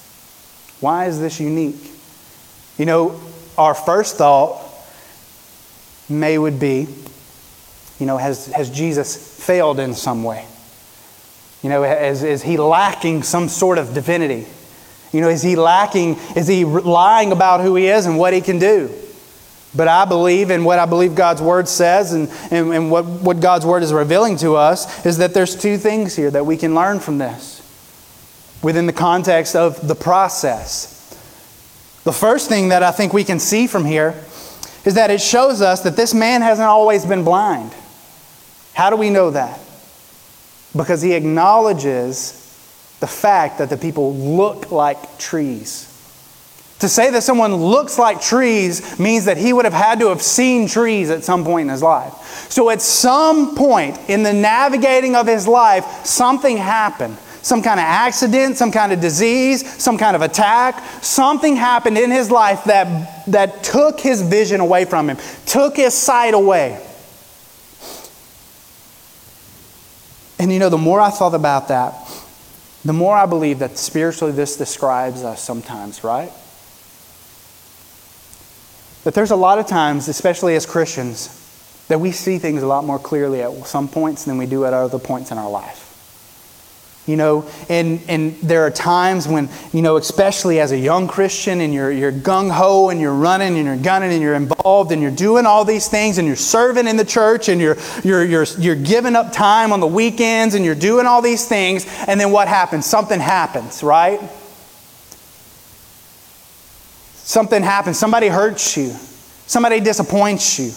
[0.82, 1.92] Why is this unique?
[2.78, 3.20] You know,
[3.58, 4.62] our first thought
[6.08, 6.88] may would be
[8.00, 10.46] you know, has, has Jesus failed in some way?
[11.64, 14.46] You know, is, is he lacking some sort of divinity?
[15.12, 18.42] You know, is he lacking, is he lying about who he is and what he
[18.42, 18.92] can do?
[19.74, 23.40] But I believe, and what I believe God's Word says, and, and, and what, what
[23.40, 26.76] God's Word is revealing to us, is that there's two things here that we can
[26.76, 27.62] learn from this
[28.62, 30.94] within the context of the process.
[32.04, 34.22] The first thing that I think we can see from here
[34.86, 37.74] is that it shows us that this man hasn't always been blind.
[38.76, 39.58] How do we know that?
[40.76, 42.34] Because he acknowledges
[43.00, 45.92] the fact that the people look like trees.
[46.80, 50.22] To say that someone looks like trees means that he would have had to have
[50.22, 52.14] seen trees at some point in his life.
[52.52, 57.18] So, at some point in the navigating of his life, something happened.
[57.42, 60.84] Some kind of accident, some kind of disease, some kind of attack.
[61.02, 65.94] Something happened in his life that, that took his vision away from him, took his
[65.94, 66.85] sight away.
[70.40, 71.96] And you know, the more I thought about that,
[72.84, 76.32] the more I believe that spiritually this describes us sometimes, right?
[79.04, 81.42] That there's a lot of times, especially as Christians,
[81.88, 84.74] that we see things a lot more clearly at some points than we do at
[84.74, 85.85] other points in our life.
[87.08, 91.62] You know, and, and there are times when, you know, especially as a young Christian
[91.62, 95.04] and you're, you're gung ho and you're running and you're gunning and you're involved and
[95.04, 98.46] you're doing all these things and you're serving in the church and you're, you're, you're,
[98.58, 101.86] you're giving up time on the weekends and you're doing all these things.
[102.08, 102.88] And then what happens?
[102.88, 104.20] Something happens, right?
[107.14, 108.00] Something happens.
[108.00, 108.90] Somebody hurts you.
[109.46, 110.72] Somebody disappoints you.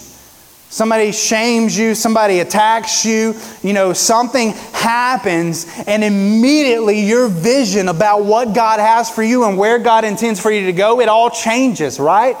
[0.71, 8.23] Somebody shames you, somebody attacks you, you know, something happens, and immediately your vision about
[8.23, 11.31] what God has for you and where God intends for you to go, it all
[11.31, 12.37] changes, right?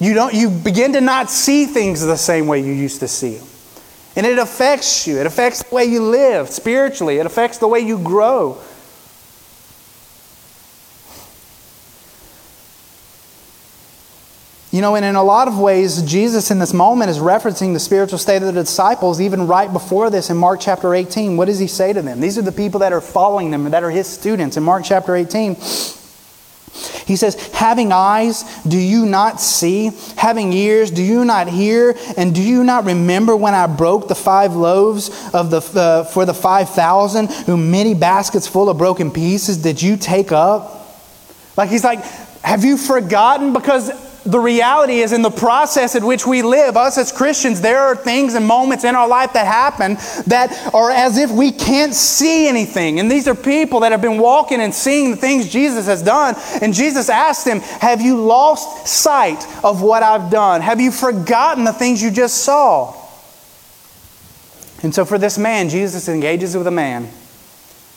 [0.00, 3.36] You don't you begin to not see things the same way you used to see
[3.36, 3.46] them.
[4.16, 5.18] And it affects you.
[5.18, 7.18] It affects the way you live spiritually.
[7.18, 8.58] It affects the way you grow.
[14.72, 17.78] You know, and in a lot of ways, Jesus in this moment is referencing the
[17.78, 21.36] spiritual state of the disciples even right before this in Mark chapter 18.
[21.36, 22.20] What does he say to them?
[22.20, 24.56] These are the people that are following them, that are his students.
[24.56, 25.56] In Mark chapter 18,
[27.06, 29.90] he says, Having eyes, do you not see?
[30.16, 31.94] Having ears, do you not hear?
[32.16, 36.24] And do you not remember when I broke the five loaves of the, uh, for
[36.24, 40.96] the 5,000, whom many baskets full of broken pieces did you take up?
[41.58, 42.02] Like, he's like,
[42.40, 43.52] Have you forgotten?
[43.52, 47.80] Because the reality is, in the process in which we live, us as Christians, there
[47.80, 49.94] are things and moments in our life that happen
[50.26, 53.00] that are as if we can't see anything.
[53.00, 56.36] And these are people that have been walking and seeing the things Jesus has done.
[56.60, 60.60] And Jesus asked them, Have you lost sight of what I've done?
[60.60, 62.94] Have you forgotten the things you just saw?
[64.82, 67.08] And so, for this man, Jesus engages with a man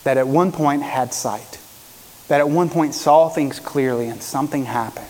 [0.03, 1.59] that at one point had sight,
[2.27, 5.07] that at one point saw things clearly, and something happened.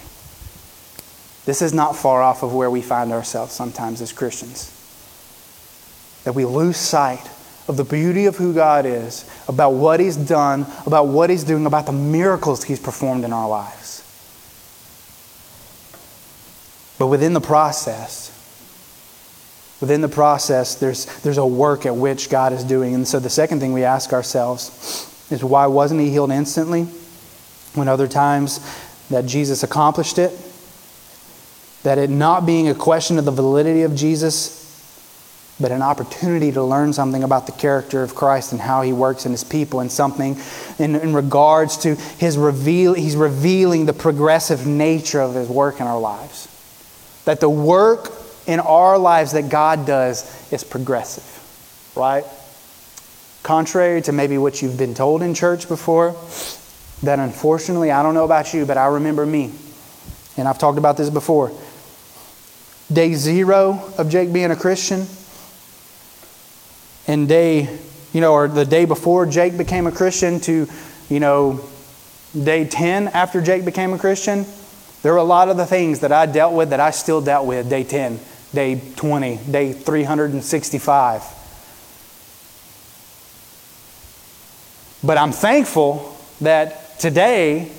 [1.45, 4.71] This is not far off of where we find ourselves sometimes as Christians.
[6.23, 7.29] That we lose sight
[7.67, 11.65] of the beauty of who God is, about what He's done, about what He's doing,
[11.65, 14.01] about the miracles He's performed in our lives.
[16.97, 18.31] But within the process,
[19.81, 22.95] within the process, there's, there's a work at which God is doing.
[22.95, 26.83] And so the second thing we ask ourselves is why wasn't he healed instantly
[27.73, 28.59] when other times
[29.09, 30.31] that Jesus accomplished it?
[31.85, 34.65] That it not being a question of the validity of Jesus,
[35.59, 39.27] but an opportunity to learn something about the character of Christ and how he works
[39.27, 40.35] in his people and something
[40.79, 45.85] in, in regards to his reveal he's revealing the progressive nature of his work in
[45.85, 46.47] our lives.
[47.25, 48.11] That the work
[48.47, 52.25] in our lives that God does is progressive, right?
[53.43, 56.15] Contrary to maybe what you've been told in church before,
[57.03, 59.51] that unfortunately, I don't know about you, but I remember me.
[60.35, 61.51] And I've talked about this before.
[62.91, 65.07] Day zero of Jake being a Christian,
[67.07, 67.69] and day,
[68.13, 70.67] you know, or the day before Jake became a Christian to,
[71.09, 71.61] you know,
[72.43, 74.45] day 10 after Jake became a Christian,
[75.01, 77.45] there were a lot of the things that I dealt with that I still dealt
[77.45, 78.19] with day 10,
[78.53, 81.23] day 20, day 365.
[85.03, 87.71] But I'm thankful that today,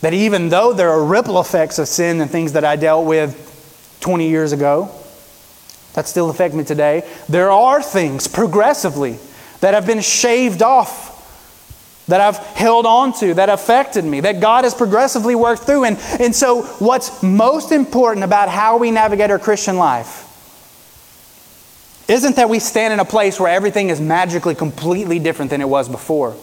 [0.00, 3.51] that even though there are ripple effects of sin and things that I dealt with
[4.02, 4.90] 20 years ago,
[5.94, 7.08] that still affect me today.
[7.28, 9.18] There are things progressively
[9.60, 11.10] that have been shaved off,
[12.08, 15.84] that I've held on to, that affected me, that God has progressively worked through.
[15.84, 20.28] And, and so, what's most important about how we navigate our Christian life
[22.08, 25.68] isn't that we stand in a place where everything is magically completely different than it
[25.68, 26.36] was before,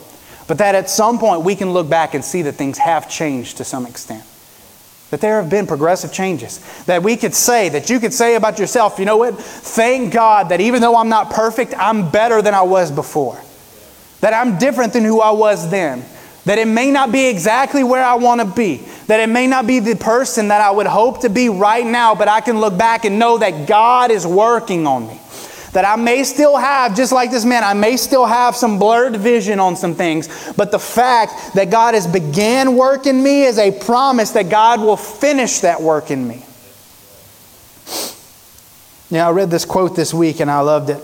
[0.47, 3.57] but that at some point we can look back and see that things have changed
[3.57, 4.23] to some extent.
[5.11, 6.59] That there have been progressive changes.
[6.85, 9.39] That we could say, that you could say about yourself, you know what?
[9.39, 13.41] Thank God that even though I'm not perfect, I'm better than I was before.
[14.21, 16.05] That I'm different than who I was then.
[16.45, 18.77] That it may not be exactly where I want to be.
[19.07, 22.15] That it may not be the person that I would hope to be right now,
[22.15, 25.19] but I can look back and know that God is working on me.
[25.73, 29.15] That I may still have, just like this man, I may still have some blurred
[29.15, 33.59] vision on some things, but the fact that God has began work in me is
[33.59, 36.43] a promise that God will finish that work in me.
[39.11, 41.03] Yeah, I read this quote this week and I loved it.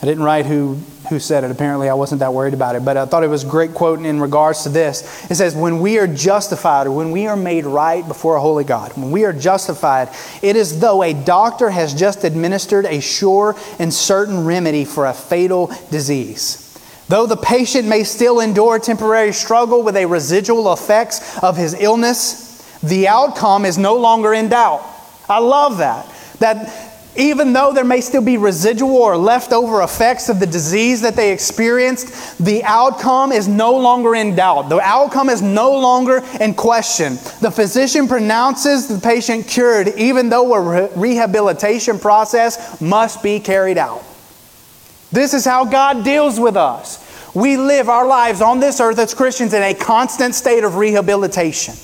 [0.00, 0.74] I didn't write who,
[1.08, 1.50] who said it.
[1.50, 2.84] Apparently, I wasn't that worried about it.
[2.84, 5.28] But I thought it was a great quote in regards to this.
[5.28, 8.62] It says, When we are justified, or when we are made right before a holy
[8.62, 10.08] God, when we are justified,
[10.40, 15.12] it is though a doctor has just administered a sure and certain remedy for a
[15.12, 16.64] fatal disease.
[17.08, 22.78] Though the patient may still endure temporary struggle with a residual effects of his illness,
[22.82, 24.84] the outcome is no longer in doubt.
[25.28, 26.06] I love that.
[26.38, 26.87] That
[27.18, 31.32] even though there may still be residual or leftover effects of the disease that they
[31.32, 34.68] experienced, the outcome is no longer in doubt.
[34.68, 37.14] The outcome is no longer in question.
[37.40, 43.78] The physician pronounces the patient cured, even though a re- rehabilitation process must be carried
[43.78, 44.04] out.
[45.10, 47.04] This is how God deals with us.
[47.34, 51.74] We live our lives on this earth as Christians in a constant state of rehabilitation.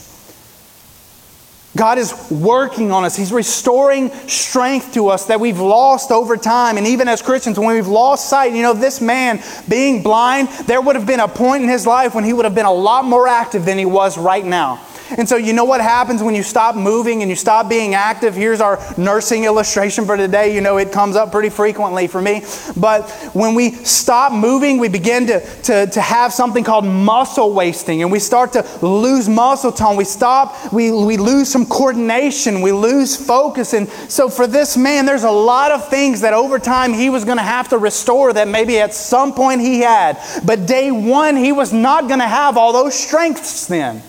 [1.77, 3.17] God is working on us.
[3.17, 6.79] He's restoring strength to us that we've lost over time.
[6.79, 10.81] And even as Christians, when we've lost sight, you know, this man being blind, there
[10.81, 13.05] would have been a point in his life when he would have been a lot
[13.05, 14.81] more active than he was right now.
[15.11, 18.35] And so, you know what happens when you stop moving and you stop being active?
[18.35, 20.55] Here's our nursing illustration for today.
[20.55, 22.43] You know, it comes up pretty frequently for me.
[22.77, 28.03] But when we stop moving, we begin to, to, to have something called muscle wasting,
[28.03, 29.97] and we start to lose muscle tone.
[29.97, 33.75] We stop, we, we lose some coordination, we lose focus.
[33.75, 37.25] And so, for this man, there's a lot of things that over time he was
[37.25, 40.19] going to have to restore that maybe at some point he had.
[40.45, 44.03] But day one, he was not going to have all those strengths then.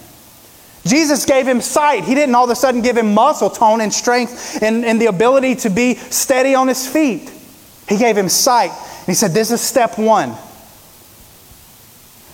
[0.86, 2.04] Jesus gave him sight.
[2.04, 5.08] He didn't all of a sudden give him muscle tone and strength and, and the
[5.08, 7.32] ability to be steady on his feet.
[7.89, 8.69] He gave him sight.
[8.69, 10.36] And he said, This is step one.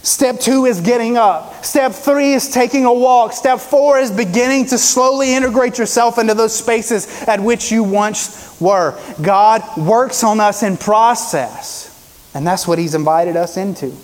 [0.04, 1.64] Step two is getting up.
[1.64, 3.34] Step three is taking a walk.
[3.34, 8.60] Step four is beginning to slowly integrate yourself into those spaces at which you once
[8.60, 9.00] were.
[9.22, 11.88] God works on us in process,
[12.34, 13.96] and that's what He's invited us into.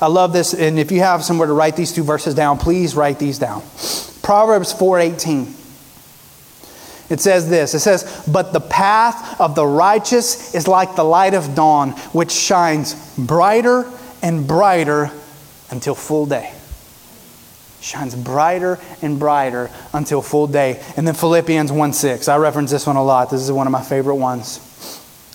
[0.00, 2.96] I love this, and if you have somewhere to write these two verses down, please
[2.96, 3.62] write these down.
[4.22, 5.54] Proverbs 4:18.
[7.08, 7.74] It says this.
[7.74, 12.32] It says, "But the path of the righteous is like the light of dawn, which
[12.32, 13.86] shines brighter
[14.22, 15.10] and brighter
[15.70, 16.52] until full day."
[17.80, 20.80] Shines brighter and brighter until full day.
[20.96, 22.28] And then Philippians 1:6.
[22.28, 23.30] I reference this one a lot.
[23.30, 24.60] This is one of my favorite ones.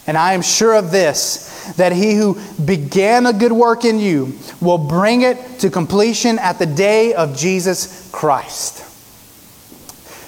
[0.08, 4.40] And I am sure of this that he who began a good work in you
[4.62, 8.86] will bring it to completion at the day of Jesus Christ.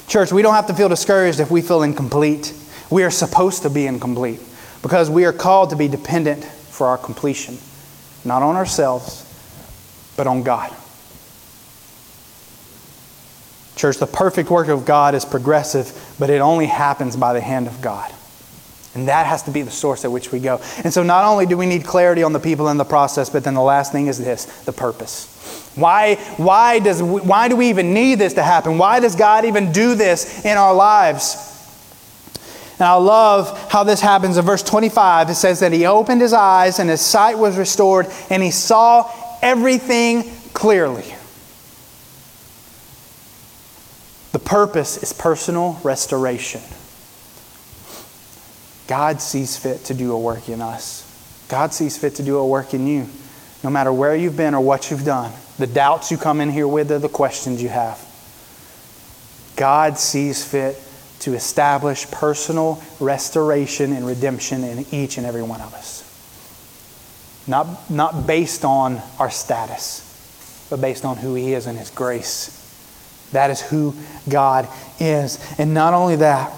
[0.10, 2.54] Church, we don't have to feel discouraged if we feel incomplete.
[2.90, 4.42] We are supposed to be incomplete
[4.82, 7.58] because we are called to be dependent for our completion,
[8.26, 9.26] not on ourselves,
[10.18, 10.76] but on God.
[13.76, 17.68] Church, the perfect work of God is progressive, but it only happens by the hand
[17.68, 18.14] of God.
[18.96, 20.60] And that has to be the source at which we go.
[20.84, 23.44] And so, not only do we need clarity on the people and the process, but
[23.44, 25.36] then the last thing is this the purpose.
[25.76, 28.78] Why, why, does, why do we even need this to happen?
[28.78, 31.46] Why does God even do this in our lives?
[32.80, 35.30] And I love how this happens in verse 25.
[35.30, 39.12] It says that he opened his eyes and his sight was restored and he saw
[39.42, 40.24] everything
[40.54, 41.14] clearly.
[44.32, 46.62] The purpose is personal restoration.
[48.90, 51.06] God sees fit to do a work in us.
[51.48, 53.08] God sees fit to do a work in you,
[53.64, 55.32] no matter where you've been or what you've done.
[55.60, 58.04] The doubts you come in here with are the questions you have.
[59.56, 60.82] God sees fit
[61.20, 66.04] to establish personal restoration and redemption in each and every one of us.
[67.46, 72.60] Not, not based on our status, but based on who He is and His grace
[73.32, 73.96] that is who
[74.28, 74.68] God
[75.00, 75.40] is.
[75.60, 76.52] And not only that,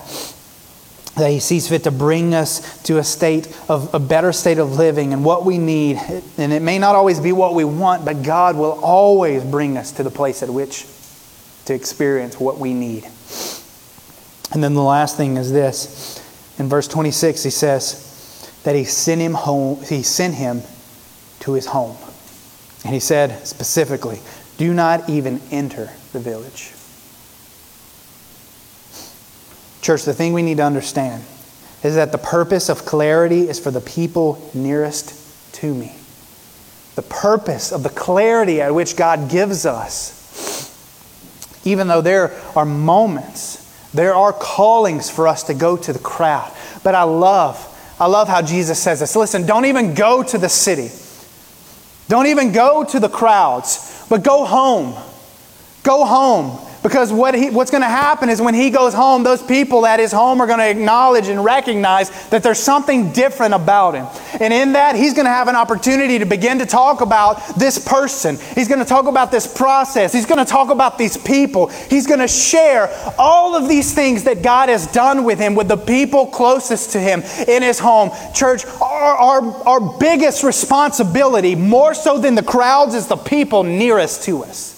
[1.15, 4.73] that he sees fit to bring us to a state of a better state of
[4.73, 5.97] living and what we need.
[6.37, 9.91] And it may not always be what we want, but God will always bring us
[9.93, 10.85] to the place at which
[11.65, 13.03] to experience what we need.
[14.53, 16.17] And then the last thing is this.
[16.59, 20.61] In verse 26, he says that he sent him home, he sent him
[21.41, 21.97] to his home.
[22.83, 24.19] And he said specifically,
[24.57, 26.73] do not even enter the village.
[29.81, 31.23] Church, the thing we need to understand
[31.83, 35.95] is that the purpose of clarity is for the people nearest to me.
[36.95, 40.19] The purpose of the clarity at which God gives us,
[41.65, 43.57] even though there are moments,
[43.93, 46.51] there are callings for us to go to the crowd.
[46.83, 47.67] But I love,
[47.99, 49.15] I love how Jesus says this.
[49.15, 50.89] Listen, don't even go to the city.
[52.07, 54.95] Don't even go to the crowds, but go home.
[55.83, 56.59] Go home.
[56.83, 59.99] Because what he, what's going to happen is when he goes home, those people at
[59.99, 64.07] his home are going to acknowledge and recognize that there's something different about him.
[64.41, 67.77] And in that, he's going to have an opportunity to begin to talk about this
[67.77, 68.37] person.
[68.55, 70.11] He's going to talk about this process.
[70.11, 71.67] He's going to talk about these people.
[71.67, 75.67] He's going to share all of these things that God has done with him, with
[75.67, 78.09] the people closest to him in his home.
[78.33, 84.23] Church, our, our, our biggest responsibility, more so than the crowds, is the people nearest
[84.23, 84.70] to us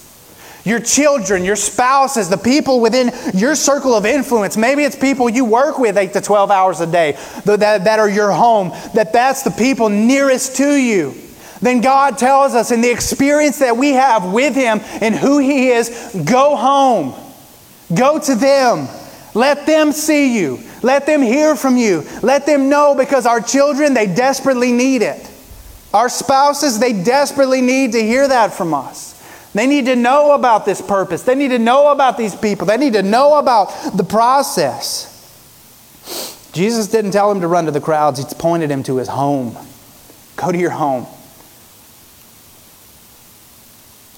[0.64, 4.56] your children, your spouses, the people within your circle of influence.
[4.56, 7.12] Maybe it's people you work with 8 to 12 hours a day
[7.44, 11.14] that, that are your home, that that's the people nearest to you.
[11.60, 15.68] Then God tells us in the experience that we have with Him and who He
[15.68, 17.14] is, go home.
[17.94, 18.88] Go to them.
[19.34, 20.60] Let them see you.
[20.82, 22.04] Let them hear from you.
[22.22, 25.30] Let them know because our children, they desperately need it.
[25.92, 29.13] Our spouses, they desperately need to hear that from us.
[29.54, 31.22] They need to know about this purpose.
[31.22, 32.66] They need to know about these people.
[32.66, 35.10] They need to know about the process.
[36.52, 39.56] Jesus didn't tell him to run to the crowds, he pointed him to his home.
[40.36, 41.06] Go to your home.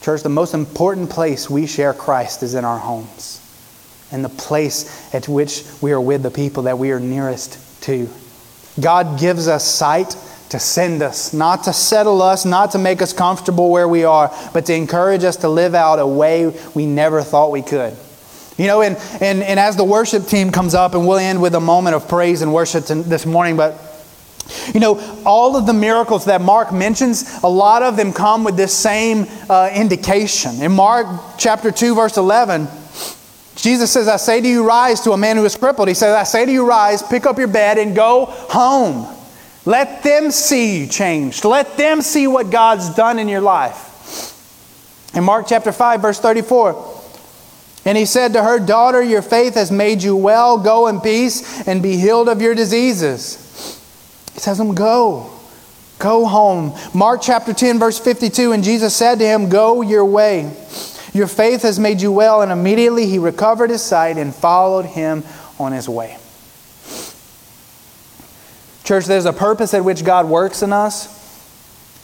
[0.01, 3.43] Church, the most important place we share Christ is in our homes
[4.13, 8.09] and the place at which we are with the people that we are nearest to.
[8.81, 10.17] God gives us sight
[10.51, 14.33] to send us, not to settle us, not to make us comfortable where we are,
[14.53, 17.97] but to encourage us to live out a way we never thought we could.
[18.57, 21.55] You know, and, and, and as the worship team comes up, and we'll end with
[21.55, 23.83] a moment of praise and worship this morning, but
[24.73, 28.57] you know, all of the miracles that Mark mentions, a lot of them come with
[28.57, 30.63] this same uh, indication.
[30.63, 32.69] In Mark chapter 2, verse 11,
[33.57, 35.89] Jesus says, I say to you, rise to a man who is crippled.
[35.89, 39.16] He says, I say to you, rise, pick up your bed, and go home.
[39.67, 41.45] Let them see you changed.
[41.45, 43.93] Let them see what God's done in your life.
[45.15, 46.95] In Mark chapter 5, verse 34,
[47.85, 50.59] and he said to her, Daughter, your faith has made you well.
[50.59, 53.37] Go in peace and be healed of your diseases.
[54.35, 55.33] He says to him, Go.
[55.99, 56.75] Go home.
[56.95, 60.53] Mark chapter 10, verse 52, and Jesus said to him, Go your way.
[61.13, 62.43] Your faith has made you well.
[62.43, 65.25] And immediately he recovered his sight and followed him
[65.59, 66.19] on his way.
[68.87, 71.13] Church, there's a purpose at which God works in us.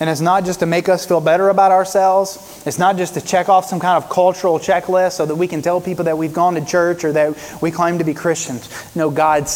[0.00, 2.60] And it's not just to make us feel better about ourselves.
[2.66, 5.62] It's not just to check off some kind of cultural checklist so that we can
[5.62, 8.68] tell people that we've gone to church or that we claim to be Christians.
[8.96, 9.48] No, God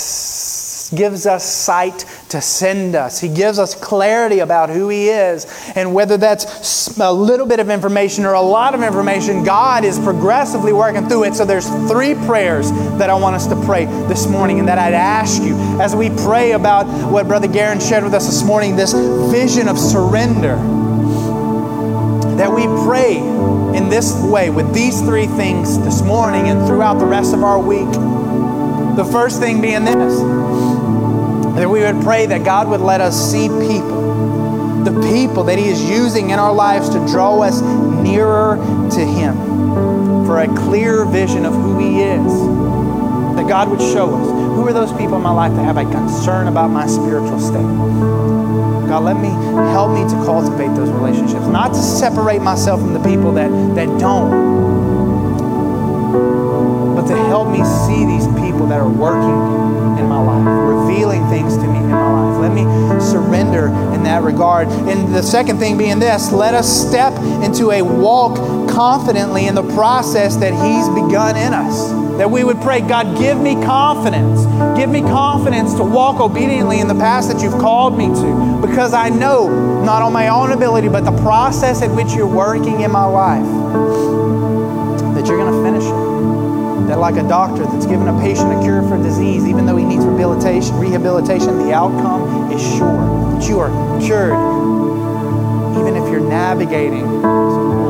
[0.91, 3.21] gives us sight to send us.
[3.21, 5.47] He gives us clarity about who He is.
[5.75, 9.99] And whether that's a little bit of information or a lot of information, God is
[9.99, 11.35] progressively working through it.
[11.35, 14.95] So there's three prayers that I want us to pray this morning and that I'd
[14.95, 18.93] ask you as we pray about what Brother Garen shared with us this morning this
[19.31, 20.57] vision of surrender.
[22.37, 23.17] That we pray
[23.77, 27.59] in this way with these three things this morning and throughout the rest of our
[27.59, 27.91] week.
[28.97, 30.21] The first thing being this
[31.57, 35.69] that we would pray that God would let us see people, the people that He
[35.69, 38.57] is using in our lives to draw us nearer
[38.93, 39.35] to Him
[40.27, 42.33] for a clear vision of who He is.
[43.37, 45.85] That God would show us who are those people in my life that have a
[45.91, 47.63] concern about my spiritual state.
[48.89, 49.29] God, let me
[49.73, 53.87] help me to cultivate those relationships, not to separate myself from the people that, that
[53.99, 54.31] don't,
[56.95, 61.57] but to help me see these people that are working in my life, revealing things
[61.57, 62.41] to me in my life.
[62.41, 62.65] Let me
[63.01, 64.69] surrender in that regard.
[64.69, 68.37] And the second thing being this let us step into a walk
[68.69, 71.91] confidently in the process that He's begun in us.
[72.19, 74.47] That we would pray, God, give me confidence.
[74.79, 78.67] Give me confidence to walk obediently in the path that you've called me to.
[78.67, 82.81] Because I know, not on my own ability, but the process at which you're working
[82.81, 83.45] in my life,
[85.15, 86.06] that you're going to finish it
[86.89, 89.85] that like a doctor that's given a patient a cure for disease, even though he
[89.85, 93.03] needs rehabilitation, rehabilitation, the outcome is sure.
[93.35, 93.71] That you are
[94.01, 94.33] cured,
[95.81, 97.07] even if you're navigating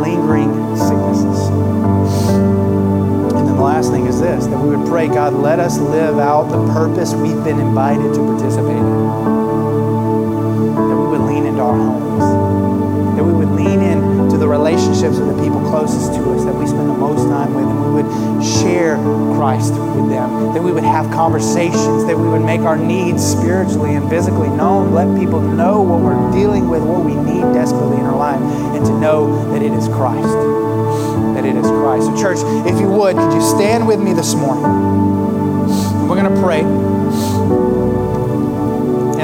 [0.00, 1.48] lingering sicknesses.
[1.48, 6.18] And then the last thing is this that we would pray, God, let us live
[6.18, 9.06] out the purpose we've been invited to participate in.
[10.74, 12.45] That we would lean into our homes.
[14.66, 17.86] Relationships with the people closest to us that we spend the most time with, and
[17.86, 18.96] we would share
[19.38, 23.94] Christ with them, that we would have conversations, that we would make our needs spiritually
[23.94, 28.02] and physically known, let people know what we're dealing with, what we need desperately in
[28.06, 28.40] our life,
[28.74, 30.34] and to know that it is Christ.
[31.38, 32.06] That it is Christ.
[32.06, 34.64] So, church, if you would, could you stand with me this morning?
[36.08, 36.62] We're going to pray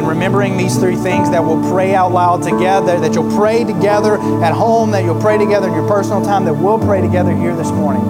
[0.02, 4.18] and remembering these three things that we'll pray out loud together, that you'll pray together
[4.42, 7.54] at home, that you'll pray together in your personal time, that we'll pray together here
[7.54, 8.02] this morning.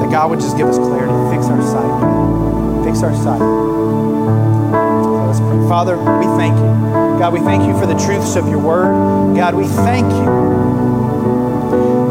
[0.00, 2.84] That God would just give us clarity, fix our sight.
[2.84, 3.40] Fix our sight.
[5.26, 5.68] Let's pray.
[5.68, 6.72] Father, we thank you.
[7.20, 9.36] God, we thank you for the truths of your word.
[9.36, 10.24] God, we thank you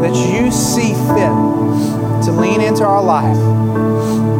[0.00, 1.34] that you see fit
[2.24, 3.91] to lean into our life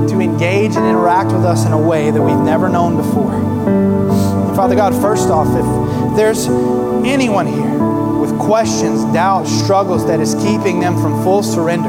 [0.09, 3.35] to engage and interact with us in a way that we've never known before.
[3.35, 6.47] And Father God, first off, if there's
[7.07, 7.79] anyone here
[8.19, 11.89] with questions, doubts, struggles that is keeping them from full surrender,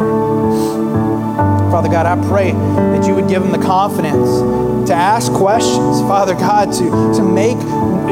[1.70, 6.36] Father God, I pray that you would give them the confidence to ask questions, Father
[6.36, 7.58] God, to, to make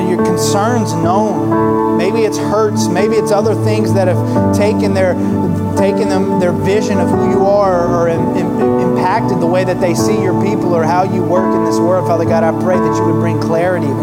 [0.09, 1.97] your concerns known.
[1.97, 5.13] Maybe it's hurts, maybe it's other things that have taken their
[5.77, 8.09] taken them their vision of who you are or,
[9.01, 12.07] impacted the way that they see your people or how you work in this world.
[12.07, 13.95] Father God, I pray that you would bring clarity there.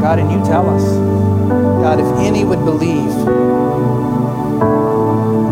[0.00, 0.82] God, and you tell us,
[1.84, 3.12] God, if any would believe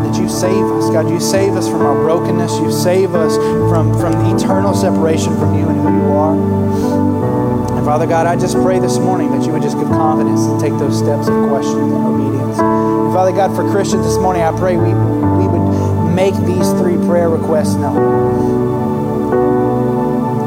[0.01, 3.37] that you save us, God, you save us from our brokenness, you save us
[3.69, 7.77] from, from the eternal separation from you and who you are.
[7.77, 10.59] And Father God, I just pray this morning that you would just give confidence to
[10.59, 12.59] take those steps of questions and obedience.
[12.59, 14.89] And Father God, for Christians this morning, I pray we,
[16.21, 17.97] make these three prayer requests known.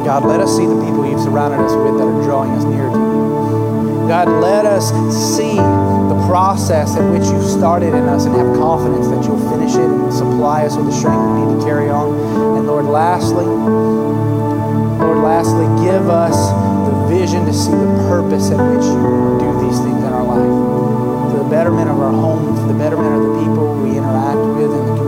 [0.05, 2.85] God, let us see the people you've surrounded us with that are drawing us near
[2.85, 4.05] to you.
[4.07, 9.07] God, let us see the process at which you've started in us and have confidence
[9.07, 12.13] that you'll finish it and supply us with the strength we need to carry on.
[12.55, 13.49] And Lord, lastly,
[15.01, 16.37] Lord, lastly, give us
[16.85, 21.33] the vision to see the purpose at which you do these things in our life
[21.33, 24.69] For the betterment of our home, for the betterment of the people we interact with
[24.69, 25.02] and the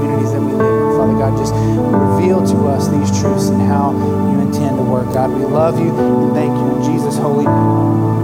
[1.26, 3.94] God, just reveal to us these truths and how
[4.32, 5.12] you intend to work.
[5.12, 8.15] God, we love you and thank you in Jesus' holy name.